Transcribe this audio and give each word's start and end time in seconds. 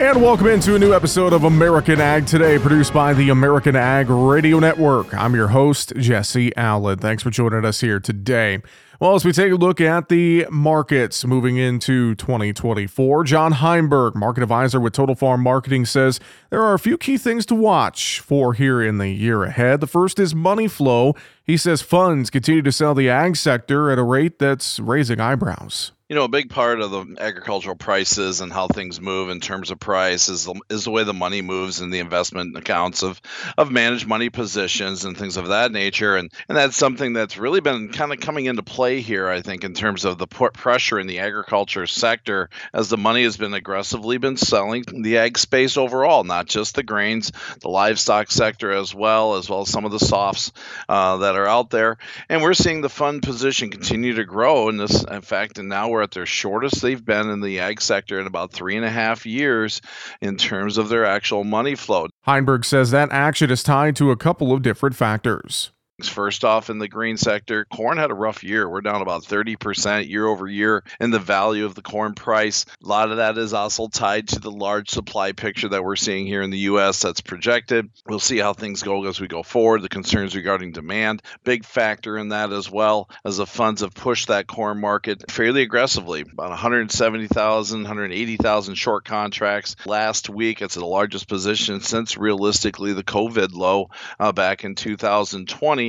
And 0.00 0.20
welcome 0.20 0.48
into 0.48 0.74
a 0.74 0.78
new 0.78 0.92
episode 0.92 1.32
of 1.32 1.44
American 1.44 2.00
Ag 2.00 2.26
Today, 2.26 2.58
produced 2.58 2.92
by 2.92 3.14
the 3.14 3.30
American 3.30 3.76
Ag 3.76 4.10
Radio 4.10 4.58
Network. 4.58 5.14
I'm 5.14 5.36
your 5.36 5.46
host, 5.46 5.92
Jesse 5.96 6.54
Allen. 6.56 6.98
Thanks 6.98 7.22
for 7.22 7.30
joining 7.30 7.64
us 7.64 7.80
here 7.80 8.00
today. 8.00 8.60
Well, 8.98 9.14
as 9.14 9.24
we 9.24 9.30
take 9.30 9.52
a 9.52 9.56
look 9.56 9.80
at 9.80 10.08
the 10.08 10.48
markets 10.50 11.24
moving 11.24 11.58
into 11.58 12.16
2024, 12.16 13.22
John 13.22 13.52
Heinberg, 13.52 14.16
market 14.16 14.42
advisor 14.42 14.80
with 14.80 14.94
Total 14.94 15.14
Farm 15.14 15.42
Marketing, 15.42 15.86
says 15.86 16.18
there 16.50 16.62
are 16.62 16.74
a 16.74 16.78
few 16.80 16.98
key 16.98 17.16
things 17.16 17.46
to 17.46 17.54
watch 17.54 18.18
for 18.18 18.52
here 18.52 18.82
in 18.82 18.98
the 18.98 19.10
year 19.10 19.44
ahead. 19.44 19.80
The 19.80 19.86
first 19.86 20.18
is 20.18 20.34
money 20.34 20.66
flow. 20.66 21.14
He 21.44 21.56
says 21.56 21.82
funds 21.82 22.30
continue 22.30 22.62
to 22.62 22.72
sell 22.72 22.94
the 22.94 23.08
ag 23.08 23.36
sector 23.36 23.92
at 23.92 23.98
a 23.98 24.02
rate 24.02 24.40
that's 24.40 24.80
raising 24.80 25.20
eyebrows 25.20 25.92
you 26.14 26.20
know, 26.20 26.26
a 26.26 26.28
big 26.28 26.48
part 26.48 26.80
of 26.80 26.92
the 26.92 27.16
agricultural 27.18 27.74
prices 27.74 28.40
and 28.40 28.52
how 28.52 28.68
things 28.68 29.00
move 29.00 29.30
in 29.30 29.40
terms 29.40 29.72
of 29.72 29.80
price 29.80 30.28
is 30.28 30.44
the, 30.44 30.54
is 30.70 30.84
the 30.84 30.92
way 30.92 31.02
the 31.02 31.12
money 31.12 31.42
moves 31.42 31.80
in 31.80 31.90
the 31.90 31.98
investment 31.98 32.56
accounts 32.56 33.02
of 33.02 33.20
of 33.58 33.72
managed 33.72 34.06
money 34.06 34.30
positions 34.30 35.04
and 35.04 35.18
things 35.18 35.36
of 35.36 35.48
that 35.48 35.72
nature, 35.72 36.14
and 36.14 36.30
and 36.48 36.56
that's 36.56 36.76
something 36.76 37.14
that's 37.14 37.36
really 37.36 37.60
been 37.60 37.88
kind 37.88 38.12
of 38.12 38.20
coming 38.20 38.46
into 38.46 38.62
play 38.62 39.00
here, 39.00 39.28
I 39.28 39.40
think, 39.40 39.64
in 39.64 39.74
terms 39.74 40.04
of 40.04 40.18
the 40.18 40.28
pressure 40.28 41.00
in 41.00 41.08
the 41.08 41.18
agriculture 41.18 41.88
sector 41.88 42.48
as 42.72 42.88
the 42.88 42.96
money 42.96 43.24
has 43.24 43.36
been 43.36 43.52
aggressively 43.52 44.18
been 44.18 44.36
selling 44.36 44.84
the 45.02 45.18
ag 45.18 45.36
space 45.36 45.76
overall, 45.76 46.22
not 46.22 46.46
just 46.46 46.76
the 46.76 46.84
grains, 46.84 47.32
the 47.60 47.70
livestock 47.70 48.30
sector 48.30 48.70
as 48.70 48.94
well, 48.94 49.34
as 49.34 49.50
well 49.50 49.62
as 49.62 49.68
some 49.68 49.84
of 49.84 49.90
the 49.90 49.98
softs 49.98 50.52
uh, 50.88 51.16
that 51.16 51.34
are 51.34 51.48
out 51.48 51.70
there, 51.70 51.98
and 52.28 52.40
we're 52.40 52.54
seeing 52.54 52.82
the 52.82 52.88
fund 52.88 53.20
position 53.20 53.70
continue 53.70 54.14
to 54.14 54.24
grow, 54.24 54.68
in 54.68 54.76
this, 54.76 55.02
in 55.02 55.20
fact, 55.20 55.58
and 55.58 55.68
now 55.68 55.88
we're 55.88 56.03
at 56.04 56.12
their 56.12 56.26
shortest 56.26 56.80
they've 56.80 57.04
been 57.04 57.28
in 57.28 57.40
the 57.40 57.58
ag 57.58 57.80
sector 57.80 58.20
in 58.20 58.28
about 58.28 58.52
three 58.52 58.76
and 58.76 58.84
a 58.84 58.90
half 58.90 59.26
years 59.26 59.80
in 60.20 60.36
terms 60.36 60.78
of 60.78 60.88
their 60.88 61.04
actual 61.04 61.42
money 61.42 61.74
flow. 61.74 62.06
Heinberg 62.26 62.64
says 62.64 62.92
that 62.92 63.10
action 63.10 63.50
is 63.50 63.64
tied 63.64 63.96
to 63.96 64.12
a 64.12 64.16
couple 64.16 64.52
of 64.52 64.62
different 64.62 64.94
factors. 64.94 65.72
First 66.02 66.44
off, 66.44 66.70
in 66.70 66.78
the 66.78 66.88
green 66.88 67.16
sector, 67.16 67.66
corn 67.66 67.98
had 67.98 68.10
a 68.10 68.14
rough 68.14 68.42
year. 68.42 68.68
We're 68.68 68.80
down 68.80 69.00
about 69.00 69.22
30% 69.22 70.08
year 70.08 70.26
over 70.26 70.48
year 70.48 70.82
in 70.98 71.12
the 71.12 71.20
value 71.20 71.66
of 71.66 71.76
the 71.76 71.82
corn 71.82 72.14
price. 72.14 72.66
A 72.82 72.88
lot 72.88 73.12
of 73.12 73.18
that 73.18 73.38
is 73.38 73.52
also 73.52 73.86
tied 73.86 74.26
to 74.28 74.40
the 74.40 74.50
large 74.50 74.90
supply 74.90 75.30
picture 75.30 75.68
that 75.68 75.84
we're 75.84 75.94
seeing 75.94 76.26
here 76.26 76.42
in 76.42 76.50
the 76.50 76.58
U.S. 76.58 77.00
that's 77.00 77.20
projected. 77.20 77.90
We'll 78.08 78.18
see 78.18 78.38
how 78.38 78.54
things 78.54 78.82
go 78.82 79.06
as 79.06 79.20
we 79.20 79.28
go 79.28 79.44
forward. 79.44 79.82
The 79.82 79.88
concerns 79.88 80.34
regarding 80.34 80.72
demand, 80.72 81.22
big 81.44 81.64
factor 81.64 82.18
in 82.18 82.30
that 82.30 82.52
as 82.52 82.68
well, 82.68 83.08
as 83.24 83.36
the 83.36 83.46
funds 83.46 83.82
have 83.82 83.94
pushed 83.94 84.28
that 84.28 84.48
corn 84.48 84.80
market 84.80 85.30
fairly 85.30 85.62
aggressively. 85.62 86.22
About 86.22 86.50
170,000, 86.50 87.82
180,000 87.82 88.74
short 88.74 89.04
contracts 89.04 89.76
last 89.86 90.28
week. 90.28 90.60
It's 90.60 90.74
the 90.74 90.84
largest 90.84 91.28
position 91.28 91.80
since 91.80 92.16
realistically 92.16 92.94
the 92.94 93.04
COVID 93.04 93.52
low 93.52 93.90
uh, 94.18 94.32
back 94.32 94.64
in 94.64 94.74
2020. 94.74 95.83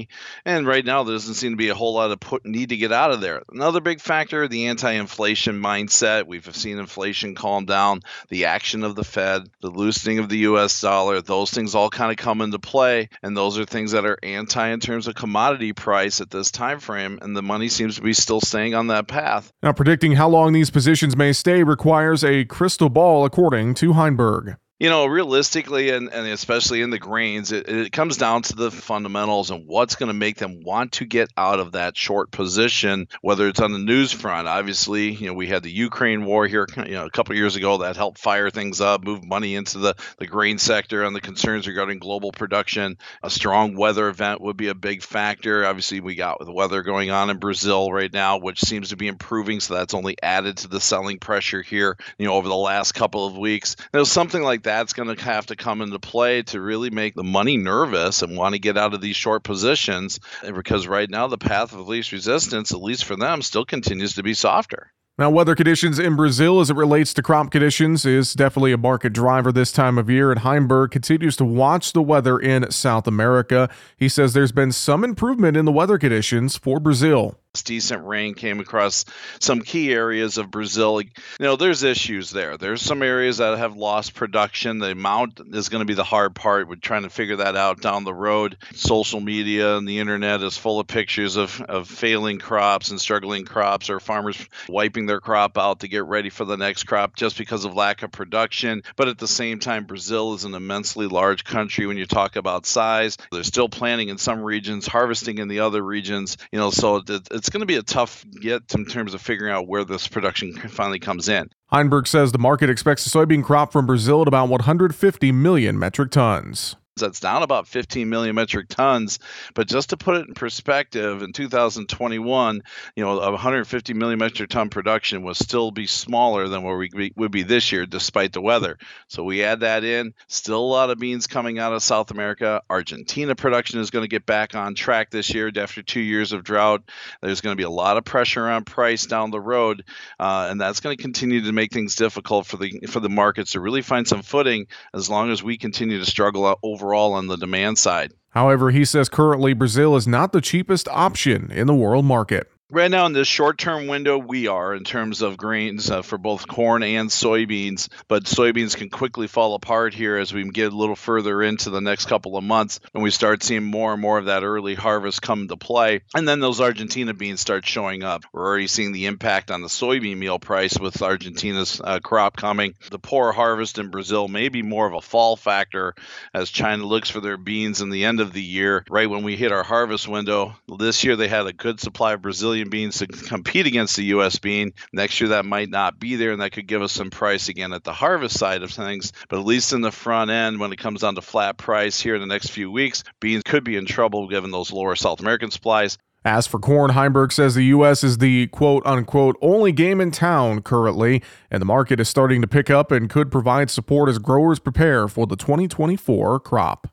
And 0.45 0.67
right 0.67 0.85
now, 0.85 1.03
there 1.03 1.15
doesn't 1.15 1.35
seem 1.35 1.51
to 1.51 1.57
be 1.57 1.69
a 1.69 1.75
whole 1.75 1.93
lot 1.93 2.11
of 2.11 2.19
put, 2.19 2.45
need 2.45 2.69
to 2.69 2.77
get 2.77 2.91
out 2.91 3.11
of 3.11 3.21
there. 3.21 3.41
Another 3.51 3.81
big 3.81 3.99
factor 3.99 4.47
the 4.47 4.67
anti 4.67 4.91
inflation 4.91 5.61
mindset. 5.61 6.27
We've 6.27 6.55
seen 6.55 6.79
inflation 6.79 7.35
calm 7.35 7.65
down, 7.65 8.01
the 8.29 8.45
action 8.45 8.83
of 8.83 8.95
the 8.95 9.03
Fed, 9.03 9.49
the 9.61 9.69
loosening 9.69 10.19
of 10.19 10.29
the 10.29 10.39
US 10.39 10.79
dollar. 10.81 11.21
Those 11.21 11.51
things 11.51 11.75
all 11.75 11.89
kind 11.89 12.11
of 12.11 12.17
come 12.17 12.41
into 12.41 12.59
play. 12.59 13.09
And 13.23 13.35
those 13.35 13.57
are 13.57 13.65
things 13.65 13.91
that 13.91 14.05
are 14.05 14.17
anti 14.23 14.67
in 14.69 14.79
terms 14.79 15.07
of 15.07 15.15
commodity 15.15 15.73
price 15.73 16.21
at 16.21 16.29
this 16.29 16.51
time 16.51 16.79
frame. 16.79 17.19
And 17.21 17.35
the 17.35 17.43
money 17.43 17.69
seems 17.69 17.95
to 17.95 18.01
be 18.01 18.13
still 18.13 18.41
staying 18.41 18.75
on 18.75 18.87
that 18.87 19.07
path. 19.07 19.51
Now, 19.63 19.73
predicting 19.73 20.13
how 20.13 20.29
long 20.29 20.53
these 20.53 20.69
positions 20.69 21.15
may 21.15 21.33
stay 21.33 21.63
requires 21.63 22.23
a 22.23 22.45
crystal 22.45 22.89
ball, 22.89 23.25
according 23.25 23.75
to 23.75 23.93
Heinberg 23.93 24.57
you 24.77 24.89
know, 24.89 25.05
realistically, 25.05 25.89
and, 25.91 26.11
and 26.11 26.27
especially 26.27 26.81
in 26.81 26.89
the 26.89 26.99
grains, 26.99 27.53
it, 27.53 27.69
it 27.69 27.91
comes 27.93 28.17
down 28.17 28.41
to 28.41 28.55
the 28.55 28.69
fundamentals 28.69 29.49
and 29.49 29.65
what's 29.65 29.95
going 29.95 30.07
to 30.07 30.13
make 30.13 30.35
them 30.37 30.59
want 30.65 30.93
to 30.93 31.05
get 31.05 31.29
out 31.37 31.61
of 31.61 31.71
that 31.73 31.95
short 31.95 32.29
position, 32.29 33.07
whether 33.21 33.47
it's 33.47 33.61
on 33.61 33.71
the 33.71 33.79
news 33.79 34.11
front. 34.11 34.49
Obviously, 34.49 35.11
you 35.11 35.27
know, 35.27 35.33
we 35.33 35.47
had 35.47 35.63
the 35.63 35.71
Ukraine 35.71 36.25
war 36.25 36.45
here, 36.45 36.67
you 36.85 36.91
know, 36.91 37.05
a 37.05 37.09
couple 37.09 37.35
years 37.35 37.55
ago 37.55 37.77
that 37.77 37.95
helped 37.95 38.19
fire 38.19 38.49
things 38.49 38.81
up, 38.81 39.01
move 39.05 39.23
money 39.23 39.55
into 39.55 39.77
the, 39.77 39.95
the 40.17 40.27
grain 40.27 40.57
sector 40.57 41.03
and 41.03 41.15
the 41.15 41.21
concerns 41.21 41.69
regarding 41.69 41.99
global 41.99 42.33
production. 42.33 42.97
A 43.23 43.29
strong 43.29 43.77
weather 43.77 44.09
event 44.09 44.41
would 44.41 44.57
be 44.57 44.67
a 44.67 44.75
big 44.75 45.03
factor. 45.03 45.65
Obviously, 45.65 46.01
we 46.01 46.15
got 46.15 46.37
the 46.43 46.51
weather 46.51 46.83
going 46.83 47.11
on 47.11 47.29
in 47.29 47.37
Brazil 47.37 47.93
right 47.93 48.11
now, 48.11 48.39
which 48.39 48.59
seems 48.59 48.89
to 48.89 48.97
be 48.97 49.07
improving. 49.07 49.61
So 49.61 49.75
that's 49.75 49.93
only 49.93 50.17
added 50.21 50.57
to 50.57 50.67
the 50.67 50.81
selling 50.81 51.19
pressure 51.19 51.61
here, 51.61 51.95
you 52.17 52.25
know, 52.25 52.33
over 52.33 52.49
the 52.49 52.55
last 52.55 52.91
couple 52.91 53.25
of 53.25 53.37
weeks. 53.37 53.77
There's 53.93 54.11
something 54.11 54.43
like 54.43 54.63
that's 54.79 54.93
going 54.93 55.15
to 55.15 55.23
have 55.23 55.45
to 55.45 55.55
come 55.55 55.81
into 55.81 55.99
play 55.99 56.41
to 56.43 56.59
really 56.59 56.89
make 56.89 57.15
the 57.15 57.23
money 57.23 57.55
nervous 57.55 58.21
and 58.21 58.37
want 58.37 58.53
to 58.53 58.59
get 58.59 58.77
out 58.77 58.93
of 58.93 58.99
these 58.99 59.15
short 59.15 59.43
positions 59.43 60.19
eh, 60.43 60.51
because 60.51 60.85
right 60.85 61.09
now 61.09 61.27
the 61.27 61.37
path 61.37 61.73
of 61.73 61.87
least 61.87 62.11
resistance, 62.11 62.73
at 62.73 62.81
least 62.81 63.05
for 63.05 63.15
them, 63.15 63.41
still 63.41 63.63
continues 63.63 64.15
to 64.15 64.23
be 64.23 64.33
softer. 64.33 64.91
Now, 65.17 65.29
weather 65.29 65.55
conditions 65.55 65.97
in 65.97 66.17
Brazil 66.17 66.59
as 66.59 66.69
it 66.69 66.75
relates 66.75 67.13
to 67.13 67.23
crop 67.23 67.49
conditions 67.49 68.05
is 68.05 68.33
definitely 68.33 68.73
a 68.73 68.77
market 68.77 69.13
driver 69.13 69.53
this 69.53 69.71
time 69.71 69.97
of 69.97 70.09
year, 70.09 70.29
and 70.29 70.41
Heinberg 70.41 70.91
continues 70.91 71.37
to 71.37 71.45
watch 71.45 71.93
the 71.93 72.01
weather 72.01 72.37
in 72.37 72.69
South 72.69 73.07
America. 73.07 73.69
He 73.95 74.09
says 74.09 74.33
there's 74.33 74.51
been 74.51 74.73
some 74.73 75.05
improvement 75.05 75.55
in 75.55 75.63
the 75.63 75.71
weather 75.71 75.97
conditions 75.97 76.57
for 76.57 76.81
Brazil 76.81 77.39
decent 77.63 78.05
rain 78.05 78.33
came 78.33 78.59
across 78.59 79.05
some 79.39 79.61
key 79.61 79.93
areas 79.93 80.37
of 80.37 80.51
Brazil. 80.51 81.01
You 81.01 81.09
know, 81.39 81.55
there's 81.55 81.83
issues 81.83 82.31
there. 82.31 82.57
There's 82.57 82.81
some 82.81 83.01
areas 83.01 83.37
that 83.37 83.57
have 83.57 83.75
lost 83.75 84.13
production. 84.13 84.79
The 84.79 84.91
amount 84.91 85.41
is 85.53 85.69
going 85.69 85.81
to 85.81 85.85
be 85.85 85.93
the 85.93 86.03
hard 86.03 86.35
part. 86.35 86.67
We're 86.67 86.75
trying 86.75 87.03
to 87.03 87.09
figure 87.09 87.37
that 87.37 87.55
out 87.55 87.81
down 87.81 88.03
the 88.03 88.13
road. 88.13 88.57
Social 88.73 89.19
media 89.19 89.77
and 89.77 89.87
the 89.87 89.99
internet 89.99 90.41
is 90.41 90.57
full 90.57 90.79
of 90.79 90.87
pictures 90.87 91.35
of, 91.35 91.61
of 91.61 91.87
failing 91.87 92.39
crops 92.39 92.91
and 92.91 92.99
struggling 92.99 93.45
crops 93.45 93.89
or 93.89 93.99
farmers 93.99 94.37
wiping 94.67 95.05
their 95.05 95.19
crop 95.19 95.57
out 95.57 95.81
to 95.81 95.87
get 95.87 96.05
ready 96.05 96.29
for 96.29 96.45
the 96.45 96.57
next 96.57 96.83
crop 96.83 97.15
just 97.15 97.37
because 97.37 97.65
of 97.65 97.75
lack 97.75 98.03
of 98.03 98.11
production. 98.11 98.83
But 98.95 99.07
at 99.07 99.17
the 99.17 99.27
same 99.27 99.59
time, 99.59 99.85
Brazil 99.85 100.33
is 100.33 100.43
an 100.43 100.53
immensely 100.53 101.07
large 101.07 101.43
country 101.43 101.85
when 101.85 101.97
you 101.97 102.05
talk 102.05 102.35
about 102.35 102.65
size. 102.65 103.17
They're 103.31 103.43
still 103.43 103.69
planting 103.69 104.09
in 104.09 104.17
some 104.17 104.41
regions, 104.41 104.87
harvesting 104.87 105.37
in 105.37 105.47
the 105.47 105.61
other 105.61 105.81
regions. 105.81 106.37
You 106.51 106.59
know, 106.59 106.69
so 106.69 107.03
it's 107.07 107.44
it's 107.45 107.51
going 107.51 107.61
to 107.61 107.67
be 107.67 107.75
a 107.75 107.83
tough 107.83 108.25
get 108.41 108.73
in 108.73 108.85
terms 108.85 109.13
of 109.13 109.21
figuring 109.21 109.53
out 109.53 109.67
where 109.67 109.83
this 109.83 110.07
production 110.07 110.51
finally 110.53 110.97
comes 110.97 111.29
in. 111.29 111.47
Heinberg 111.71 112.07
says 112.07 112.31
the 112.31 112.39
market 112.39 112.71
expects 112.71 113.05
a 113.05 113.09
soybean 113.11 113.43
crop 113.43 113.71
from 113.71 113.85
Brazil 113.85 114.23
at 114.23 114.27
about 114.27 114.49
150 114.49 115.31
million 115.31 115.77
metric 115.77 116.09
tons. 116.09 116.75
That's 116.97 117.19
down 117.19 117.43
about 117.43 117.67
15 117.67 118.09
million 118.09 118.35
metric 118.35 118.69
tons. 118.69 119.19
But 119.53 119.67
just 119.67 119.89
to 119.89 119.97
put 119.97 120.15
it 120.15 120.29
in 120.29 120.33
perspective, 120.33 121.23
in 121.23 121.33
2021, 121.33 122.63
you 122.95 123.03
know, 123.03 123.17
150 123.17 123.93
million 123.93 124.17
metric 124.17 124.49
ton 124.49 124.69
production 124.69 125.21
will 125.21 125.35
still 125.35 125.71
be 125.71 125.87
smaller 125.87 126.47
than 126.47 126.63
where 126.63 126.77
we 126.77 127.11
would 127.17 127.31
be 127.31 127.43
this 127.43 127.73
year, 127.73 127.85
despite 127.85 128.31
the 128.31 128.39
weather. 128.39 128.77
So 129.09 129.25
we 129.25 129.43
add 129.43 129.59
that 129.59 129.83
in. 129.83 130.13
Still 130.27 130.59
a 130.59 130.61
lot 130.61 130.89
of 130.89 130.97
beans 130.97 131.27
coming 131.27 131.59
out 131.59 131.73
of 131.73 131.83
South 131.83 132.11
America. 132.11 132.61
Argentina 132.69 133.35
production 133.35 133.81
is 133.81 133.89
going 133.89 134.05
to 134.05 134.09
get 134.09 134.25
back 134.25 134.55
on 134.55 134.73
track 134.73 135.09
this 135.11 135.33
year 135.33 135.51
after 135.57 135.83
two 135.83 135.99
years 135.99 136.31
of 136.31 136.45
drought. 136.45 136.89
There's 137.21 137.41
going 137.41 137.57
to 137.57 137.59
be 137.59 137.63
a 137.63 137.69
lot 137.69 137.97
of 137.97 138.05
pressure 138.05 138.47
on 138.47 138.63
price 138.63 139.05
down 139.05 139.31
the 139.31 139.41
road, 139.41 139.83
uh, 140.17 140.47
and 140.49 140.61
that's 140.61 140.79
going 140.79 140.95
to 140.95 141.01
continue 141.03 141.41
to 141.41 141.51
make 141.51 141.73
things 141.73 141.95
difficult 141.95 142.45
for 142.45 142.55
the 142.55 142.79
for 142.87 143.01
the 143.01 143.09
markets 143.09 143.51
to 143.51 143.59
really 143.59 143.81
find 143.81 144.07
some 144.07 144.21
footing 144.21 144.67
as 144.93 145.09
long 145.09 145.29
as 145.29 145.43
we 145.43 145.57
continue 145.57 145.99
to 145.99 146.05
struggle 146.05 146.57
over 146.63 146.84
overall 146.85 147.13
on 147.13 147.27
the 147.27 147.37
demand 147.37 147.77
side. 147.77 148.13
However, 148.29 148.69
he 148.69 148.85
says 148.85 149.09
currently 149.09 149.53
Brazil 149.53 149.95
is 149.95 150.07
not 150.07 150.33
the 150.33 150.41
cheapest 150.41 150.87
option 150.89 151.49
in 151.51 151.67
the 151.67 151.73
world 151.73 152.05
market. 152.05 152.51
Right 152.75 152.91
now, 152.91 153.05
in 153.05 153.13
this 153.13 153.29
short 153.29 153.57
term 153.57 153.87
window, 153.87 154.17
we 154.17 154.47
are 154.47 154.75
in 154.75 154.83
terms 154.83 155.21
of 155.21 155.37
grains 155.37 155.89
uh, 155.89 156.01
for 156.01 156.17
both 156.17 156.45
corn 156.45 156.83
and 156.83 157.09
soybeans. 157.09 157.87
But 158.09 158.25
soybeans 158.25 158.75
can 158.75 158.89
quickly 158.89 159.27
fall 159.27 159.55
apart 159.55 159.93
here 159.93 160.17
as 160.17 160.33
we 160.33 160.43
get 160.49 160.73
a 160.73 160.75
little 160.75 160.97
further 160.97 161.41
into 161.41 161.69
the 161.69 161.79
next 161.79 162.07
couple 162.07 162.35
of 162.35 162.43
months 162.43 162.81
and 162.93 163.01
we 163.01 163.11
start 163.11 163.43
seeing 163.43 163.63
more 163.63 163.93
and 163.93 164.01
more 164.01 164.17
of 164.17 164.25
that 164.25 164.43
early 164.43 164.75
harvest 164.75 165.21
come 165.21 165.43
into 165.43 165.55
play. 165.55 166.01
And 166.13 166.27
then 166.27 166.41
those 166.41 166.59
Argentina 166.59 167.13
beans 167.13 167.39
start 167.39 167.65
showing 167.65 168.03
up. 168.03 168.25
We're 168.33 168.45
already 168.45 168.67
seeing 168.67 168.91
the 168.91 169.05
impact 169.05 169.51
on 169.51 169.61
the 169.61 169.69
soybean 169.69 170.17
meal 170.17 170.37
price 170.37 170.77
with 170.77 171.01
Argentina's 171.01 171.79
uh, 171.81 172.01
crop 172.01 172.35
coming. 172.35 172.73
The 172.91 172.99
poor 172.99 173.31
harvest 173.31 173.79
in 173.79 173.89
Brazil 173.89 174.27
may 174.27 174.49
be 174.49 174.63
more 174.63 174.85
of 174.85 174.95
a 174.95 174.99
fall 174.99 175.37
factor 175.37 175.95
as 176.33 176.49
China 176.49 176.85
looks 176.85 177.09
for 177.09 177.21
their 177.21 177.37
beans 177.37 177.79
in 177.79 177.89
the 177.89 178.03
end 178.03 178.19
of 178.19 178.33
the 178.33 178.43
year, 178.43 178.83
right 178.89 179.09
when 179.09 179.23
we 179.23 179.37
hit 179.37 179.53
our 179.53 179.63
harvest 179.63 180.09
window. 180.09 180.57
This 180.77 181.05
year, 181.05 181.15
they 181.15 181.29
had 181.29 181.47
a 181.47 181.53
good 181.53 181.79
supply 181.79 182.11
of 182.15 182.21
Brazilian 182.21 182.64
Beans 182.69 182.99
to 182.99 183.07
compete 183.27 183.67
against 183.67 183.95
the 183.95 184.05
U.S. 184.05 184.39
bean. 184.39 184.73
Next 184.93 185.19
year, 185.19 185.29
that 185.29 185.45
might 185.45 185.69
not 185.69 185.99
be 185.99 186.15
there, 186.15 186.31
and 186.31 186.41
that 186.41 186.51
could 186.51 186.67
give 186.67 186.81
us 186.81 186.91
some 186.91 187.09
price 187.09 187.49
again 187.49 187.73
at 187.73 187.83
the 187.83 187.93
harvest 187.93 188.37
side 188.37 188.63
of 188.63 188.71
things. 188.71 189.11
But 189.29 189.39
at 189.39 189.45
least 189.45 189.73
in 189.73 189.81
the 189.81 189.91
front 189.91 190.31
end, 190.31 190.59
when 190.59 190.71
it 190.73 190.79
comes 190.79 191.01
down 191.01 191.15
to 191.15 191.21
flat 191.21 191.57
price 191.57 191.99
here 191.99 192.15
in 192.15 192.21
the 192.21 192.27
next 192.27 192.49
few 192.49 192.71
weeks, 192.71 193.03
beans 193.19 193.43
could 193.43 193.63
be 193.63 193.75
in 193.75 193.85
trouble 193.85 194.27
given 194.27 194.51
those 194.51 194.71
lower 194.71 194.95
South 194.95 195.19
American 195.19 195.51
supplies. 195.51 195.97
As 196.25 196.47
for 196.47 196.59
corn, 196.59 196.89
Heinberg 196.89 197.31
says 197.31 197.53
the 197.53 197.65
U.S. 197.65 198.03
is 198.03 198.17
the 198.17 198.47
quote 198.47 198.83
unquote 198.83 199.37
only 199.43 199.71
game 199.71 200.01
in 200.01 200.09
town 200.09 200.63
currently, 200.63 201.21
and 201.51 201.61
the 201.61 201.65
market 201.65 201.99
is 201.99 202.09
starting 202.09 202.41
to 202.41 202.47
pick 202.47 202.71
up 202.71 202.91
and 202.91 203.11
could 203.11 203.31
provide 203.31 203.69
support 203.69 204.09
as 204.09 204.17
growers 204.17 204.57
prepare 204.57 205.07
for 205.07 205.27
the 205.27 205.35
2024 205.35 206.39
crop. 206.39 206.87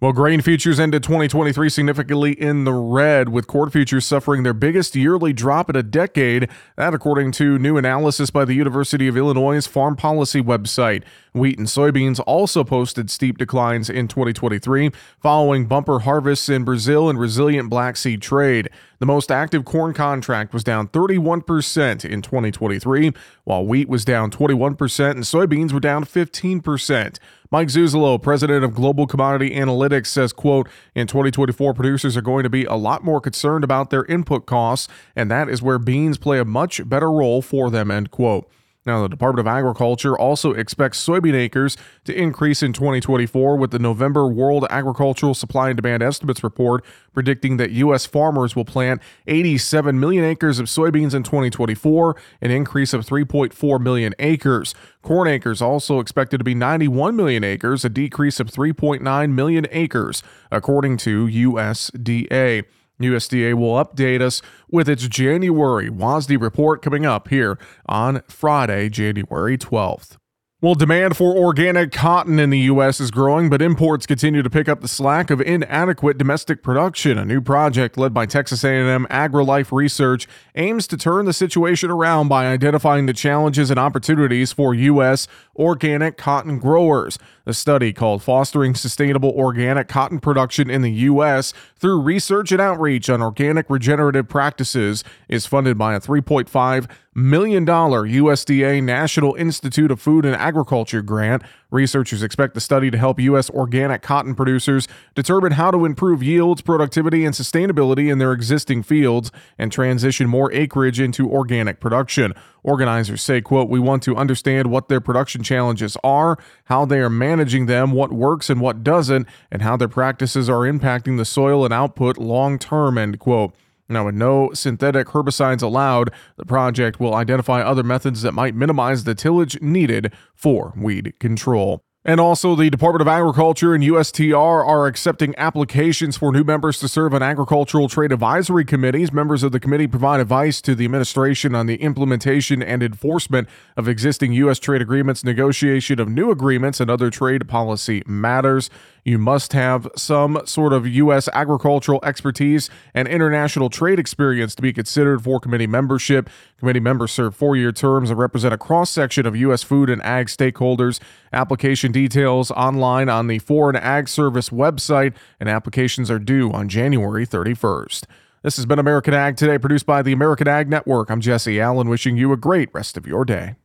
Well, 0.00 0.12
grain 0.12 0.42
futures 0.42 0.80
ended 0.80 1.04
2023 1.04 1.68
significantly 1.68 2.32
in 2.32 2.64
the 2.64 2.72
red, 2.72 3.28
with 3.28 3.46
corn 3.46 3.70
futures 3.70 4.04
suffering 4.04 4.42
their 4.42 4.52
biggest 4.52 4.96
yearly 4.96 5.32
drop 5.32 5.70
in 5.70 5.76
a 5.76 5.84
decade. 5.84 6.50
That, 6.76 6.94
according 6.94 7.32
to 7.32 7.58
new 7.58 7.76
analysis 7.76 8.30
by 8.30 8.44
the 8.44 8.54
University 8.54 9.06
of 9.06 9.16
Illinois' 9.16 9.66
Farm 9.66 9.94
Policy 9.94 10.42
website. 10.42 11.04
Wheat 11.36 11.58
and 11.58 11.66
soybeans 11.66 12.22
also 12.28 12.62
posted 12.62 13.10
steep 13.10 13.38
declines 13.38 13.90
in 13.90 14.06
2023, 14.06 14.92
following 15.18 15.66
bumper 15.66 15.98
harvests 15.98 16.48
in 16.48 16.62
Brazil 16.62 17.10
and 17.10 17.18
resilient 17.18 17.68
Black 17.68 17.96
Sea 17.96 18.16
trade. 18.16 18.70
The 19.00 19.06
most 19.06 19.32
active 19.32 19.64
corn 19.64 19.94
contract 19.94 20.54
was 20.54 20.62
down 20.62 20.86
31% 20.86 22.04
in 22.04 22.22
2023, 22.22 23.10
while 23.42 23.66
wheat 23.66 23.88
was 23.88 24.04
down 24.04 24.30
21% 24.30 25.10
and 25.10 25.24
soybeans 25.24 25.72
were 25.72 25.80
down 25.80 26.04
15%. 26.04 27.18
Mike 27.50 27.66
Zuzolo, 27.66 28.22
president 28.22 28.64
of 28.64 28.72
Global 28.72 29.08
Commodity 29.08 29.56
Analytics, 29.56 30.06
says, 30.06 30.32
quote, 30.32 30.68
in 30.94 31.08
2024, 31.08 31.74
producers 31.74 32.16
are 32.16 32.22
going 32.22 32.44
to 32.44 32.48
be 32.48 32.64
a 32.64 32.74
lot 32.74 33.02
more 33.02 33.20
concerned 33.20 33.64
about 33.64 33.90
their 33.90 34.04
input 34.04 34.46
costs, 34.46 34.86
and 35.16 35.32
that 35.32 35.48
is 35.48 35.60
where 35.60 35.80
beans 35.80 36.16
play 36.16 36.38
a 36.38 36.44
much 36.44 36.88
better 36.88 37.10
role 37.10 37.42
for 37.42 37.72
them, 37.72 37.90
end 37.90 38.12
quote. 38.12 38.48
Now, 38.86 39.00
the 39.00 39.08
Department 39.08 39.46
of 39.46 39.50
Agriculture 39.50 40.18
also 40.18 40.52
expects 40.52 41.04
soybean 41.04 41.34
acres 41.34 41.78
to 42.04 42.14
increase 42.14 42.62
in 42.62 42.74
2024 42.74 43.56
with 43.56 43.70
the 43.70 43.78
November 43.78 44.26
World 44.26 44.66
Agricultural 44.68 45.32
Supply 45.32 45.70
and 45.70 45.76
Demand 45.76 46.02
Estimates 46.02 46.44
report 46.44 46.84
predicting 47.14 47.56
that 47.56 47.70
U.S. 47.70 48.04
farmers 48.04 48.54
will 48.54 48.66
plant 48.66 49.00
87 49.26 49.98
million 49.98 50.22
acres 50.22 50.58
of 50.58 50.66
soybeans 50.66 51.14
in 51.14 51.22
2024, 51.22 52.14
an 52.42 52.50
increase 52.50 52.92
of 52.92 53.06
3.4 53.06 53.80
million 53.80 54.14
acres. 54.18 54.74
Corn 55.00 55.28
acres 55.28 55.62
also 55.62 55.98
expected 55.98 56.36
to 56.38 56.44
be 56.44 56.54
91 56.54 57.16
million 57.16 57.42
acres, 57.42 57.86
a 57.86 57.88
decrease 57.88 58.38
of 58.38 58.50
3.9 58.50 59.30
million 59.32 59.66
acres, 59.70 60.22
according 60.50 60.98
to 60.98 61.26
USDA. 61.26 62.64
USDA 63.00 63.54
will 63.54 63.74
update 63.84 64.20
us 64.20 64.40
with 64.70 64.88
its 64.88 65.08
January 65.08 65.90
WASDE 65.90 66.40
report 66.40 66.82
coming 66.82 67.04
up 67.04 67.28
here 67.28 67.58
on 67.86 68.22
Friday, 68.28 68.88
January 68.88 69.58
12th. 69.58 70.16
Well, 70.64 70.74
demand 70.74 71.14
for 71.14 71.36
organic 71.36 71.92
cotton 71.92 72.38
in 72.38 72.48
the 72.48 72.60
U.S. 72.60 72.98
is 72.98 73.10
growing, 73.10 73.50
but 73.50 73.60
imports 73.60 74.06
continue 74.06 74.40
to 74.40 74.48
pick 74.48 74.66
up 74.66 74.80
the 74.80 74.88
slack 74.88 75.28
of 75.28 75.42
inadequate 75.42 76.16
domestic 76.16 76.62
production. 76.62 77.18
A 77.18 77.24
new 77.26 77.42
project 77.42 77.98
led 77.98 78.14
by 78.14 78.24
Texas 78.24 78.64
A&M 78.64 79.06
AgriLife 79.10 79.72
Research 79.72 80.26
aims 80.54 80.86
to 80.86 80.96
turn 80.96 81.26
the 81.26 81.34
situation 81.34 81.90
around 81.90 82.28
by 82.28 82.46
identifying 82.46 83.04
the 83.04 83.12
challenges 83.12 83.68
and 83.70 83.78
opportunities 83.78 84.54
for 84.54 84.72
U.S. 84.72 85.28
organic 85.54 86.16
cotton 86.16 86.58
growers. 86.58 87.18
The 87.44 87.52
study 87.52 87.92
called 87.92 88.22
Fostering 88.22 88.74
Sustainable 88.74 89.32
Organic 89.32 89.86
Cotton 89.86 90.18
Production 90.18 90.70
in 90.70 90.80
the 90.80 90.92
U.S. 90.92 91.52
through 91.76 92.00
research 92.00 92.52
and 92.52 92.60
outreach 92.62 93.10
on 93.10 93.20
organic 93.20 93.68
regenerative 93.68 94.30
practices 94.30 95.04
is 95.28 95.44
funded 95.44 95.76
by 95.76 95.94
a 95.94 96.00
3.5 96.00 96.88
million 97.14 97.64
USDA 97.64 98.82
National 98.82 99.34
Institute 99.34 99.90
of 99.90 100.00
Food 100.00 100.24
and 100.24 100.34
Agriculture 100.34 101.02
grant. 101.02 101.42
Researchers 101.70 102.22
expect 102.22 102.54
the 102.54 102.60
study 102.60 102.90
to 102.90 102.98
help 102.98 103.20
U.S. 103.20 103.50
organic 103.50 104.02
cotton 104.02 104.34
producers 104.34 104.88
determine 105.14 105.52
how 105.52 105.70
to 105.70 105.84
improve 105.84 106.22
yields, 106.22 106.62
productivity, 106.62 107.24
and 107.24 107.34
sustainability 107.34 108.10
in 108.10 108.18
their 108.18 108.32
existing 108.32 108.82
fields 108.82 109.30
and 109.58 109.70
transition 109.70 110.28
more 110.28 110.52
acreage 110.52 111.00
into 111.00 111.30
organic 111.30 111.80
production. 111.80 112.32
Organizers 112.62 113.22
say, 113.22 113.40
quote, 113.40 113.68
we 113.68 113.78
want 113.78 114.02
to 114.04 114.16
understand 114.16 114.70
what 114.70 114.88
their 114.88 115.00
production 115.00 115.42
challenges 115.42 115.96
are, 116.02 116.38
how 116.64 116.84
they 116.84 117.00
are 117.00 117.10
managing 117.10 117.66
them, 117.66 117.92
what 117.92 118.12
works 118.12 118.48
and 118.48 118.60
what 118.60 118.82
doesn't, 118.82 119.28
and 119.50 119.62
how 119.62 119.76
their 119.76 119.88
practices 119.88 120.48
are 120.48 120.60
impacting 120.60 121.18
the 121.18 121.24
soil 121.24 121.64
and 121.64 121.74
output 121.74 122.18
long 122.18 122.58
term, 122.58 122.98
end 122.98 123.18
quote. 123.18 123.54
Now, 123.88 124.06
with 124.06 124.14
no 124.14 124.52
synthetic 124.54 125.08
herbicides 125.08 125.62
allowed, 125.62 126.10
the 126.36 126.46
project 126.46 126.98
will 126.98 127.14
identify 127.14 127.60
other 127.60 127.82
methods 127.82 128.22
that 128.22 128.32
might 128.32 128.54
minimize 128.54 129.04
the 129.04 129.14
tillage 129.14 129.60
needed 129.60 130.12
for 130.34 130.72
weed 130.76 131.14
control. 131.20 131.83
And 132.06 132.20
also, 132.20 132.54
the 132.54 132.68
Department 132.68 133.00
of 133.00 133.08
Agriculture 133.08 133.74
and 133.74 133.82
USTR 133.82 134.36
are 134.36 134.86
accepting 134.86 135.34
applications 135.38 136.18
for 136.18 136.32
new 136.32 136.44
members 136.44 136.78
to 136.80 136.88
serve 136.88 137.14
on 137.14 137.22
agricultural 137.22 137.88
trade 137.88 138.12
advisory 138.12 138.66
committees. 138.66 139.10
Members 139.10 139.42
of 139.42 139.52
the 139.52 139.60
committee 139.60 139.86
provide 139.86 140.20
advice 140.20 140.60
to 140.60 140.74
the 140.74 140.84
administration 140.84 141.54
on 141.54 141.64
the 141.64 141.76
implementation 141.76 142.62
and 142.62 142.82
enforcement 142.82 143.48
of 143.74 143.88
existing 143.88 144.32
U.S. 144.32 144.58
trade 144.58 144.82
agreements, 144.82 145.24
negotiation 145.24 145.98
of 145.98 146.10
new 146.10 146.30
agreements, 146.30 146.78
and 146.78 146.90
other 146.90 147.08
trade 147.08 147.48
policy 147.48 148.02
matters. 148.06 148.68
You 149.02 149.16
must 149.16 149.54
have 149.54 149.88
some 149.96 150.42
sort 150.44 150.74
of 150.74 150.86
U.S. 150.86 151.30
agricultural 151.32 152.00
expertise 152.02 152.68
and 152.92 153.08
international 153.08 153.70
trade 153.70 153.98
experience 153.98 154.54
to 154.56 154.62
be 154.62 154.74
considered 154.74 155.24
for 155.24 155.40
committee 155.40 155.66
membership. 155.66 156.28
Committee 156.64 156.80
members 156.80 157.12
serve 157.12 157.36
four 157.36 157.56
year 157.56 157.72
terms 157.72 158.08
and 158.08 158.18
represent 158.18 158.54
a 158.54 158.56
cross 158.56 158.88
section 158.88 159.26
of 159.26 159.36
U.S. 159.36 159.62
food 159.62 159.90
and 159.90 160.02
ag 160.02 160.28
stakeholders. 160.28 160.98
Application 161.30 161.92
details 161.92 162.50
online 162.52 163.10
on 163.10 163.26
the 163.26 163.38
Foreign 163.38 163.76
Ag 163.76 164.08
Service 164.08 164.48
website, 164.48 165.14
and 165.38 165.46
applications 165.46 166.10
are 166.10 166.18
due 166.18 166.50
on 166.52 166.70
January 166.70 167.26
31st. 167.26 168.04
This 168.42 168.56
has 168.56 168.64
been 168.64 168.78
American 168.78 169.12
Ag 169.12 169.36
Today, 169.36 169.58
produced 169.58 169.84
by 169.84 170.00
the 170.00 170.12
American 170.12 170.48
Ag 170.48 170.70
Network. 170.70 171.10
I'm 171.10 171.20
Jesse 171.20 171.60
Allen, 171.60 171.90
wishing 171.90 172.16
you 172.16 172.32
a 172.32 172.36
great 172.38 172.70
rest 172.72 172.96
of 172.96 173.06
your 173.06 173.26
day. 173.26 173.56